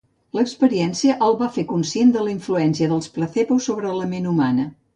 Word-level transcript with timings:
L'experiència 0.35 1.17
el 1.25 1.37
va 1.41 1.49
fer 1.57 1.65
conscient 1.73 2.15
de 2.17 2.25
la 2.29 2.33
influència 2.37 2.89
dels 2.95 3.13
placebos 3.19 3.71
sobre 3.71 3.95
la 4.03 4.13
ment 4.17 4.31
humana. 4.35 4.71